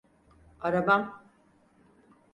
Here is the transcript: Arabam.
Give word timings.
Arabam. 0.61 1.15